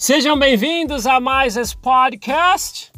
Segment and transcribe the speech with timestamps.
[0.00, 2.90] Sejam bem-vindos a mais esse podcast,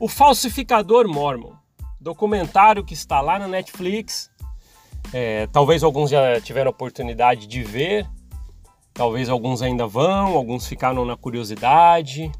[0.00, 1.52] O Falsificador Mormon,
[2.00, 4.30] documentário que está lá na Netflix.
[5.12, 8.08] É, talvez alguns já tiveram oportunidade de ver,
[8.94, 12.32] talvez alguns ainda vão, alguns ficaram na curiosidade.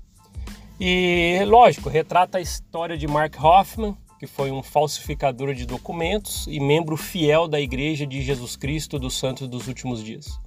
[0.81, 6.59] E, lógico, retrata a história de Mark Hoffman, que foi um falsificador de documentos e
[6.59, 10.43] membro fiel da Igreja de Jesus Cristo dos Santos dos Últimos Dias.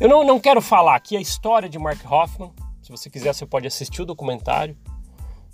[0.00, 2.52] Eu não, não quero falar aqui a história de Mark Hoffman.
[2.82, 4.76] Se você quiser, você pode assistir o documentário.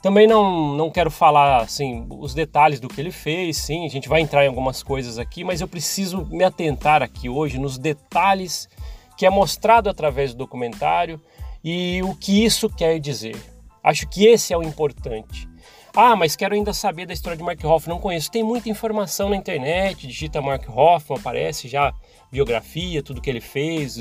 [0.03, 4.09] Também não, não quero falar assim os detalhes do que ele fez, sim, a gente
[4.09, 8.67] vai entrar em algumas coisas aqui, mas eu preciso me atentar aqui hoje nos detalhes
[9.15, 11.21] que é mostrado através do documentário
[11.63, 13.37] e o que isso quer dizer.
[13.85, 15.47] Acho que esse é o importante.
[15.95, 18.31] Ah, mas quero ainda saber da história de Mark Hoffman, não conheço.
[18.31, 21.93] Tem muita informação na internet, digita Mark Hoffman, aparece já
[22.31, 23.97] biografia, tudo que ele fez,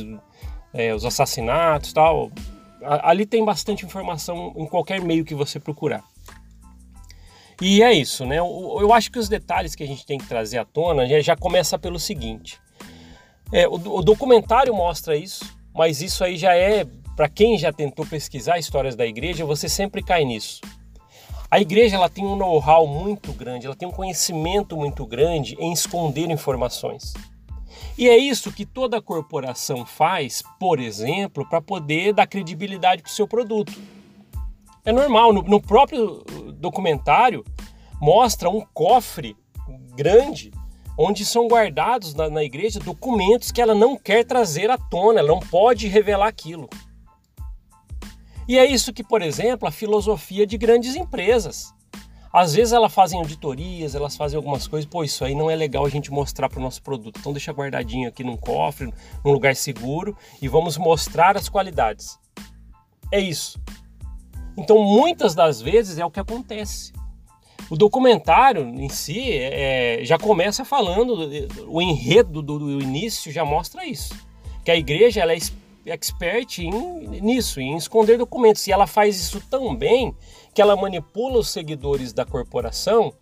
[0.73, 2.31] é, os assassinatos tal.
[2.81, 6.03] Ali tem bastante informação em qualquer meio que você procurar.
[7.61, 8.39] E é isso, né?
[8.39, 11.35] Eu, acho que os detalhes que a gente tem que trazer à tona já, já
[11.35, 12.57] começa pelo seguinte.
[13.51, 16.85] É, o, o documentário mostra isso, mas isso aí já é,
[17.17, 20.61] para quem já tentou pesquisar histórias da igreja, você sempre cai nisso.
[21.51, 25.73] A igreja ela tem um know-how muito grande, ela tem um conhecimento muito grande em
[25.73, 27.11] esconder informações.
[27.99, 33.13] E é isso que toda corporação faz, por exemplo, para poder dar credibilidade para o
[33.13, 33.73] seu produto.
[34.85, 37.43] É normal, no, no próprio documentário
[37.99, 39.35] mostra um cofre
[39.97, 40.49] grande
[40.97, 45.27] onde são guardados na, na, igreja documentos que ela não quer trazer à tona, ela
[45.27, 46.69] não pode revelar aquilo.
[48.47, 51.73] E é isso que, por exemplo, a filosofia de grandes empresas.
[52.31, 55.85] Às vezes elas fazem auditorias, elas fazem algumas coisas, pô, isso aí não é legal
[55.85, 57.17] a gente mostrar para o nosso produto.
[57.19, 58.93] Então deixa guardadinho aqui num cofre,
[59.25, 62.19] num lugar seguro e vamos mostrar as qualidades.
[63.11, 63.59] É isso.
[64.55, 66.93] Então muitas das vezes é o que acontece.
[67.69, 71.29] O documentário em si é, já começa falando,
[71.67, 74.15] o enredo do, do, início já mostra isso.
[74.63, 75.37] Que a igreja ela é
[75.85, 76.71] expert em,
[77.21, 78.65] nisso, em esconder documentos.
[78.67, 80.15] E ela faz isso tão bem
[80.53, 83.13] que ela manipula os seguidores da corporação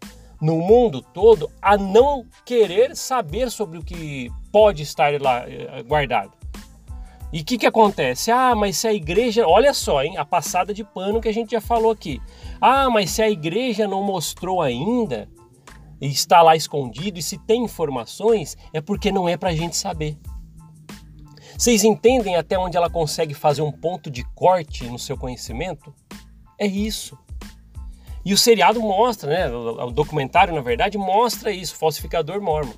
[0.42, 6.32] no mundo todo a não querer saber sobre o que pode estar lá eh, guardado.
[7.32, 8.32] E o que, que acontece?
[8.32, 9.46] Ah, mas se a igreja.
[9.46, 10.18] Olha só, hein?
[10.18, 12.22] A passada de pano que a gente já falou aqui.
[12.62, 15.28] Ah, mas se a igreja não mostrou ainda,
[16.00, 19.76] e está lá escondido, e se tem informações, é porque não é para a gente
[19.76, 20.18] saber.
[21.58, 25.92] Vocês entendem até onde ela consegue fazer um ponto de corte no seu conhecimento?
[26.60, 27.18] É isso.
[28.24, 29.56] E o seriado mostra, né?
[29.56, 32.74] O documentário, na verdade, mostra isso, falsificador mormon.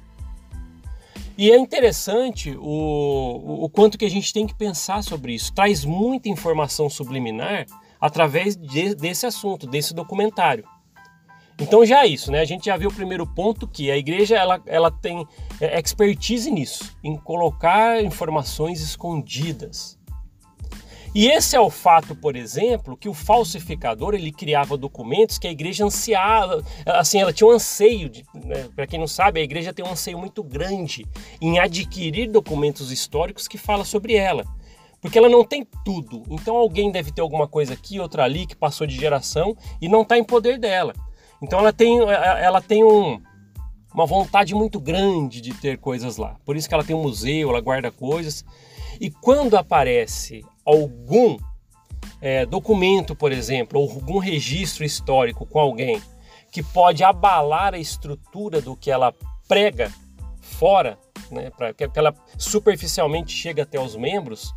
[1.38, 5.53] E é interessante o, o quanto que a gente tem que pensar sobre isso.
[5.53, 7.66] Traz muita informação subliminar
[8.00, 10.66] através de, desse assunto, desse documentário.
[11.59, 12.40] Então já é isso, né?
[12.40, 15.28] A gente já viu o primeiro ponto que a igreja ela, ela tem
[15.59, 20.00] é, expertise nisso, em colocar informações escondidas.
[21.14, 25.52] E esse é o fato, por exemplo, que o falsificador ele criava documentos que a
[25.52, 28.69] igreja ansiava, assim, ela tinha um anseio, né?
[28.75, 31.06] para quem não sabe, a igreja tem um anseio muito grande
[31.42, 34.46] em adquirir documentos históricos que fala sobre ela.
[35.02, 36.24] Porque ela não tem tudo.
[36.30, 40.03] Então alguém deve ter alguma coisa aqui, outra ali, que passou de geração e não
[40.03, 40.94] está em poder dela.
[41.41, 43.22] Então ela tem, ela tem um,
[43.94, 46.35] uma vontade muito grande de ter coisas lá.
[46.45, 48.45] Por isso que ela tem um museu, ela guarda coisas.
[49.00, 51.38] E quando aparece algum
[52.22, 56.01] é, documento, por exemplo, ou algum registro histórico com alguém
[56.51, 59.13] que pode abalar a estrutura do que ela
[59.47, 59.91] prega
[60.41, 60.97] fora,
[61.31, 64.53] né, para que ela superficialmente chegue até os membros,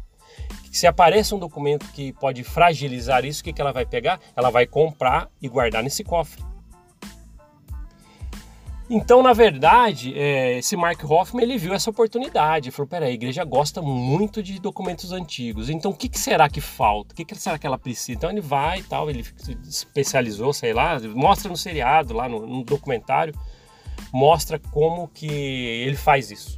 [0.72, 4.18] se aparece um documento que pode fragilizar isso, o que, que ela vai pegar?
[4.34, 6.42] Ela vai comprar e guardar nesse cofre.
[8.94, 12.68] Então, na verdade, é, esse Mark Hoffman ele viu essa oportunidade.
[12.68, 15.70] Ele falou: peraí, a igreja gosta muito de documentos antigos.
[15.70, 17.14] Então, o que, que será que falta?
[17.14, 18.12] O que, que, será que ela precisa?
[18.12, 19.08] Então, ele vai e tal.
[19.08, 23.34] Ele se especializou, sei lá, mostra no seriado, lá no, no documentário,
[24.12, 26.54] mostra como que ele faz isso.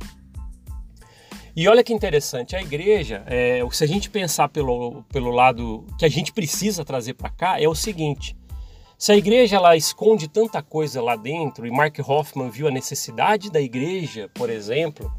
[1.54, 6.04] E olha que interessante, a igreja, é, se a gente pensar pelo, pelo lado que
[6.04, 8.36] a gente precisa trazer para cá, é o seguinte:
[9.04, 13.50] se a igreja ela esconde tanta coisa lá dentro, e Mark Hoffman viu a necessidade
[13.50, 15.12] da igreja, por exemplo,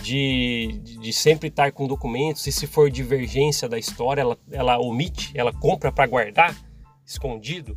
[0.00, 5.32] de, de sempre estar com documentos, e se for divergência da história, ela, ela omite,
[5.34, 6.56] ela compra para guardar,
[7.04, 7.76] escondido.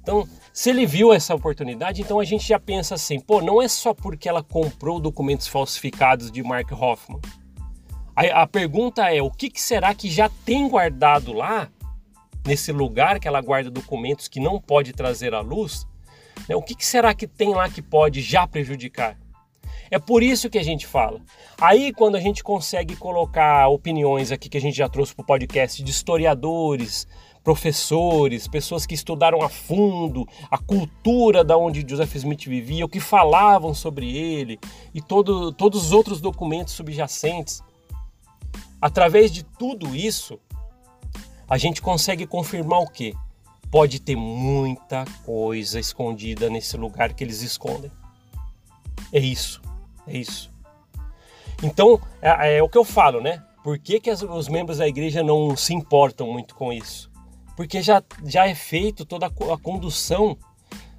[0.00, 3.68] Então, se ele viu essa oportunidade, então a gente já pensa assim, pô, não é
[3.68, 7.20] só porque ela comprou documentos falsificados de Mark Hoffman.
[8.16, 11.70] A, a pergunta é: o que, que será que já tem guardado lá,
[12.46, 15.86] nesse lugar que ela guarda documentos que não pode trazer à luz?
[16.48, 16.54] Né?
[16.54, 19.18] O que, que será que tem lá que pode já prejudicar?
[19.90, 21.20] É por isso que a gente fala.
[21.60, 25.26] Aí, quando a gente consegue colocar opiniões aqui que a gente já trouxe para o
[25.26, 27.06] podcast de historiadores,
[27.44, 32.98] professores, pessoas que estudaram a fundo a cultura da onde Joseph Smith vivia, o que
[32.98, 34.58] falavam sobre ele
[34.92, 37.62] e todo, todos os outros documentos subjacentes.
[38.80, 40.40] Através de tudo isso,
[41.48, 43.14] a gente consegue confirmar o quê?
[43.70, 47.90] Pode ter muita coisa escondida nesse lugar que eles escondem.
[49.12, 49.60] É isso.
[50.06, 50.50] É isso.
[51.62, 53.42] Então, é, é o que eu falo, né?
[53.62, 57.10] Por que, que as, os membros da igreja não se importam muito com isso?
[57.56, 60.36] Porque já, já é feito toda a, condução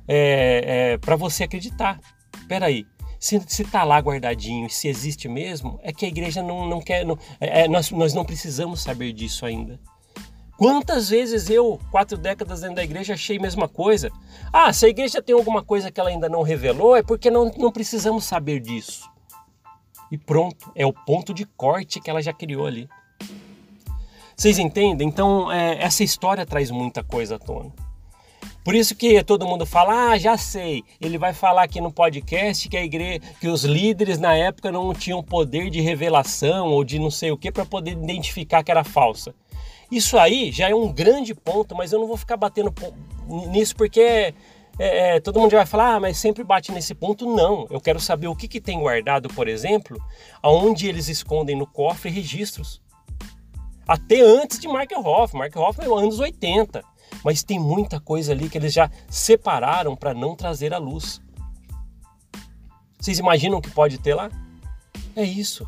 [0.07, 1.99] é, é, para você acreditar.
[2.35, 2.85] Espera aí,
[3.19, 7.05] se está lá guardadinho se existe mesmo, é que a igreja não, não quer.
[7.05, 9.79] Não, é, é, nós, nós não precisamos saber disso ainda.
[10.57, 14.11] Quantas vezes eu, quatro décadas dentro da igreja, achei a mesma coisa?
[14.51, 17.51] Ah, se a igreja tem alguma coisa que ela ainda não revelou, é porque não,
[17.57, 19.07] não precisamos saber disso.
[20.11, 22.89] E pronto, é o ponto de corte que ela já criou ali.
[24.35, 25.07] Vocês entendem?
[25.07, 27.71] Então, é, essa história traz muita coisa à tona.
[28.63, 30.83] Por isso que todo mundo fala, ah, já sei.
[30.99, 34.93] Ele vai falar aqui no podcast que a igreja, que os líderes na época não
[34.93, 38.83] tinham poder de revelação ou de não sei o que para poder identificar que era
[38.83, 39.33] falsa.
[39.91, 42.73] Isso aí já é um grande ponto, mas eu não vou ficar batendo
[43.49, 44.33] nisso porque
[44.79, 47.25] é, é, todo mundo vai falar, ah, mas sempre bate nesse ponto.
[47.25, 49.97] Não, eu quero saber o que, que tem guardado, por exemplo,
[50.41, 52.81] aonde eles escondem no cofre registros.
[53.87, 55.35] Até antes de Mark Hoff.
[55.35, 56.83] Mark Hoff é anos 80.
[57.23, 61.21] Mas tem muita coisa ali que eles já separaram para não trazer à luz.
[62.99, 64.29] Vocês imaginam o que pode ter lá?
[65.15, 65.65] É isso.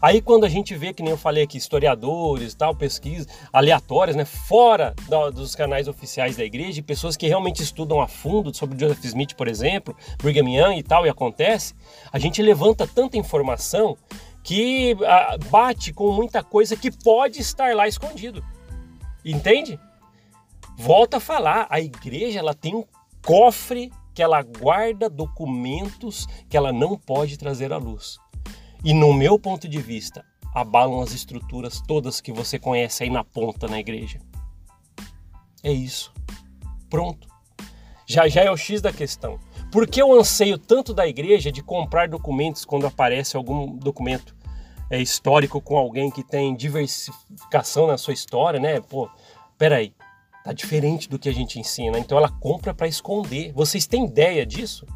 [0.00, 4.24] Aí quando a gente vê, que nem eu falei aqui, historiadores, tal, pesquisas aleatórias, né,
[4.24, 9.04] fora da, dos canais oficiais da igreja, pessoas que realmente estudam a fundo sobre Joseph
[9.04, 11.74] Smith, por exemplo, Brigham Young e tal, e acontece,
[12.12, 13.96] a gente levanta tanta informação
[14.42, 18.42] que a, ah, bate com muita coisa que pode estar lá escondido.
[19.24, 19.78] Entende?
[20.76, 22.84] Volta a falar, a igreja ela tem um
[23.24, 28.18] cofre que ela guarda documentos que ela não pode trazer à luz.
[28.84, 33.24] E no meu ponto de vista, abalam as estruturas todas que você conhece aí na
[33.24, 34.20] ponta na igreja.
[35.62, 36.12] É isso.
[36.88, 37.28] Pronto.
[38.06, 39.38] Já já é o X da questão.
[39.70, 44.34] Por que eu anseio tanto da igreja de comprar documentos quando aparece algum documento
[44.90, 48.80] é, histórico com alguém que tem diversificação na sua história, né?
[48.80, 49.10] Pô,
[49.58, 49.92] peraí,
[50.42, 51.98] tá diferente do que a gente ensina.
[51.98, 53.52] Então ela compra para esconder.
[53.52, 54.86] Vocês têm ideia disso?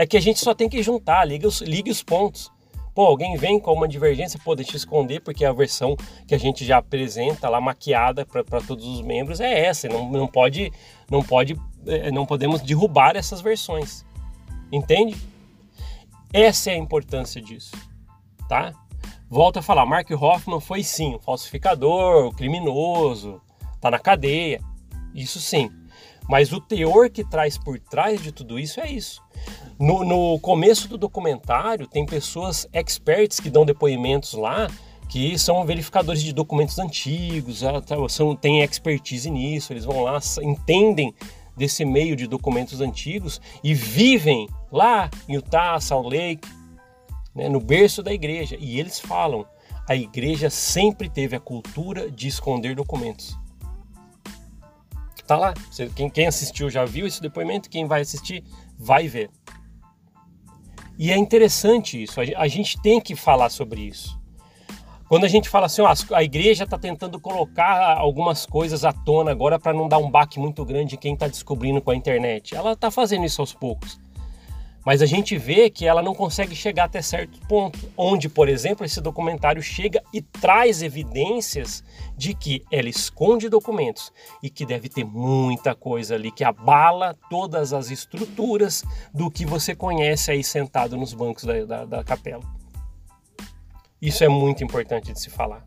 [0.00, 2.50] É que a gente só tem que juntar, liga os, os pontos.
[2.94, 5.94] Pô, alguém vem com uma divergência, pô, deixa eu esconder, porque a versão
[6.26, 9.88] que a gente já apresenta lá, maquiada para todos os membros, é essa.
[9.88, 10.72] Não, não pode,
[11.10, 11.54] não pode,
[11.86, 14.02] é, não podemos derrubar essas versões.
[14.72, 15.14] Entende?
[16.32, 17.76] Essa é a importância disso,
[18.48, 18.72] tá?
[19.28, 23.38] Volto a falar, Mark Hoffman foi sim um falsificador, um criminoso,
[23.82, 24.62] tá na cadeia,
[25.14, 25.70] isso sim.
[26.26, 29.20] Mas o teor que traz por trás de tudo isso é isso.
[29.80, 34.68] No, no começo do documentário, tem pessoas experts que dão depoimentos lá
[35.08, 41.14] que são verificadores de documentos antigos, tá, são, têm expertise nisso, eles vão lá, entendem
[41.56, 46.46] desse meio de documentos antigos e vivem lá em Utah, Salt Lake,
[47.34, 48.56] né, no berço da igreja.
[48.60, 49.46] E eles falam:
[49.88, 53.36] a igreja sempre teve a cultura de esconder documentos.
[55.26, 55.54] Tá lá.
[56.12, 58.44] Quem assistiu já viu esse depoimento, quem vai assistir
[58.78, 59.30] vai ver.
[61.02, 64.20] E é interessante isso, a gente tem que falar sobre isso.
[65.08, 69.30] Quando a gente fala assim, ó, a igreja está tentando colocar algumas coisas à tona
[69.30, 72.54] agora para não dar um baque muito grande em quem está descobrindo com a internet.
[72.54, 73.98] Ela está fazendo isso aos poucos.
[74.84, 78.84] Mas a gente vê que ela não consegue chegar até certo ponto, onde, por exemplo,
[78.84, 81.84] esse documentário chega e traz evidências
[82.16, 87.72] de que ela esconde documentos e que deve ter muita coisa ali que abala todas
[87.72, 88.82] as estruturas
[89.12, 92.44] do que você conhece aí sentado nos bancos da, da, da capela.
[94.00, 95.64] Isso é muito importante de se falar.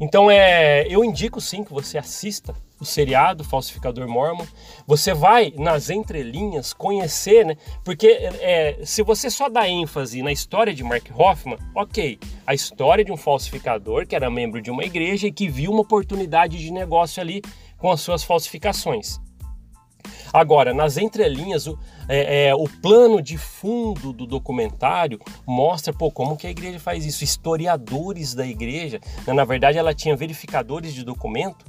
[0.00, 4.46] Então é, eu indico sim que você assista o seriado Falsificador Mormon.
[4.86, 7.56] Você vai nas entrelinhas conhecer, né?
[7.84, 13.04] Porque é, se você só dá ênfase na história de Mark Hoffman, ok, a história
[13.04, 16.70] de um falsificador que era membro de uma igreja e que viu uma oportunidade de
[16.70, 17.42] negócio ali
[17.78, 19.18] com as suas falsificações.
[20.32, 26.36] Agora, nas entrelinhas, o, é, é, o plano de fundo do documentário mostra pô, como
[26.36, 27.24] que a igreja faz isso.
[27.24, 29.32] Historiadores da igreja, né?
[29.32, 31.64] na verdade, ela tinha verificadores de documento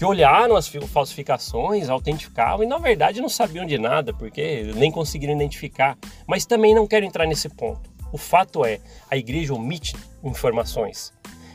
[0.00, 5.34] que olharam as falsificações, autenticavam e na verdade não sabiam de nada, porque nem conseguiram
[5.34, 5.94] identificar.
[6.26, 7.90] Mas também não quero entrar nesse ponto.
[8.10, 8.80] O fato é,
[9.10, 11.12] a igreja omite informações.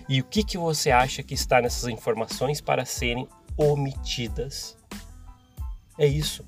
[0.08, 4.78] E o que, que você acha que está nessas informações para serem omitidas?
[5.98, 6.46] É isso.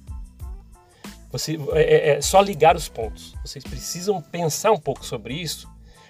[1.31, 3.33] Você, é, é, é só ligar os pontos.
[3.43, 5.67] Vocês precisam pensar um pouco sobre isso.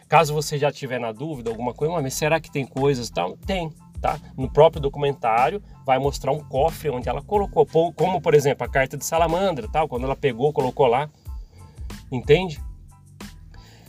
[0.10, 3.38] Caso você já tiver na dúvida, alguma coisa, mas será que tem coisas tal?
[3.38, 4.20] Tem tá?
[4.38, 8.98] No próprio documentário vai mostrar um cofre onde ela colocou, como por exemplo a carta
[8.98, 11.10] de salamandra, tal, quando ela pegou, colocou lá,
[12.12, 12.62] entende?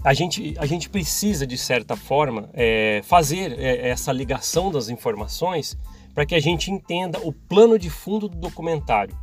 [0.02, 5.76] A gente, a gente precisa de certa forma é, fazer é, essa ligação das informações
[6.14, 9.16] para que a gente entenda o plano de fundo do documentário.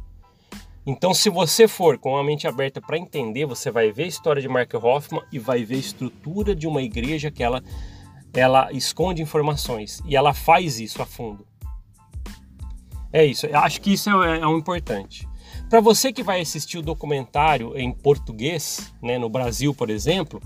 [0.85, 4.41] Então, se você for com a mente aberta para entender, você vai ver a história
[4.41, 7.63] de Mark Hoffman e vai ver a estrutura de uma igreja que ela
[8.35, 11.47] ela esconde informações e ela faz isso a fundo.
[13.11, 15.27] É isso, eu acho que isso é, é um importante.
[15.69, 20.41] Para você que vai assistir o documentário em português, né, no Brasil, por exemplo,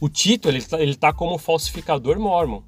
[0.00, 2.62] o título ele está ele tá como falsificador mormon.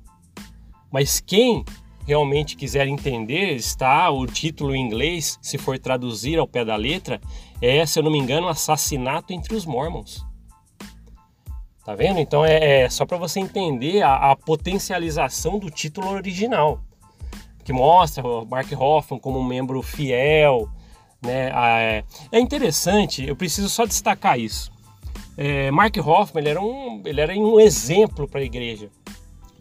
[0.90, 1.64] Mas quem
[2.06, 7.20] realmente quiser entender, está o título em inglês, se for traduzir ao pé da letra,
[7.60, 10.24] é, se eu não me engano, Assassinato entre os Mormons.
[11.84, 12.20] Tá vendo?
[12.20, 16.80] Então é, é só para você entender a, a, potencialização do título original,
[17.64, 20.68] que mostra o Mark Hoffman como um membro fiel.
[21.20, 21.50] Né?
[21.52, 24.70] É, é interessante, eu preciso só destacar isso.
[25.36, 28.88] É, Mark Hoffman ele era, um, ele era um exemplo para a igreja.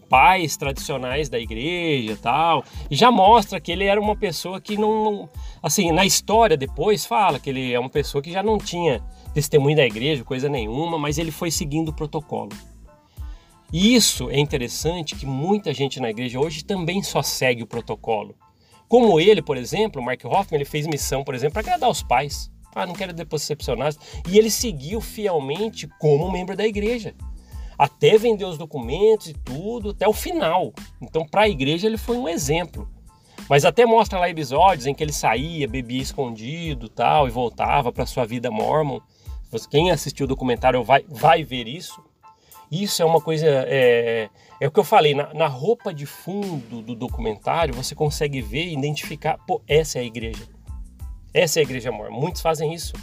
[0.08, 2.62] Pais tradicionais da igreja tal.
[2.90, 5.28] E já mostra que ele era uma pessoa que não.
[5.62, 9.76] Assim, na história depois fala que ele é uma pessoa que já não tinha testemunho
[9.76, 12.50] da igreja, coisa nenhuma, mas ele foi seguindo o protocolo.
[13.72, 18.34] E isso é interessante que muita gente na igreja hoje também só segue o protocolo.
[18.86, 22.50] Como ele, por exemplo, Mark Hoffman, ele fez missão, por exemplo, para agradar os pais.
[22.74, 23.94] Ah, não quero decepcionar.
[24.28, 27.14] E ele seguiu fielmente como membro da igreja.
[27.78, 30.74] Até vender os documentos e tudo, até o final.
[31.00, 32.86] Então, para a igreja, ele foi um exemplo.
[33.48, 38.06] Mas até mostra lá episódios em que ele saía, bebia escondido tal, e voltava para
[38.06, 39.00] sua vida mormon.
[39.70, 42.02] Quem assistiu o documentário vai, vai ver isso.
[42.70, 43.46] Isso é uma coisa.
[43.46, 48.40] É, é o que eu falei, na, na, roupa de fundo do documentário você consegue
[48.40, 50.48] ver e identificar: pô, essa é a igreja.
[51.34, 52.10] Essa é a igreja amor.
[52.10, 52.94] Muitos fazem isso.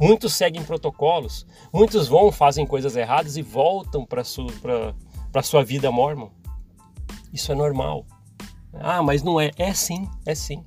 [0.00, 1.46] Muitos seguem protocolos.
[1.72, 6.30] Muitos vão, fazem coisas erradas e voltam para a sua vida mormon.
[7.32, 8.06] Isso é normal.
[8.72, 9.50] Ah, mas não é.
[9.56, 10.64] É sim, é sim.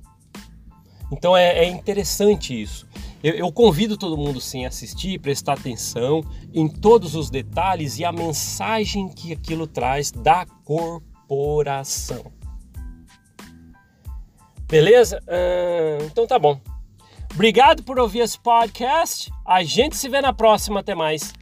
[1.10, 2.87] Então é, é interessante isso.
[3.22, 6.22] Eu, eu, convido todo mundo sim a assistir, prestar atenção
[6.54, 12.32] em todos os detalhes e a mensagem que aquilo traz da corporação.
[14.68, 15.20] Beleza?
[15.22, 16.60] Uh, então tá bom.
[17.34, 19.30] Obrigado por ouvir esse podcast.
[19.46, 20.80] A gente se vê na próxima.
[20.80, 21.32] Até mais.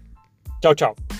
[0.60, 1.15] Tchau, tchau.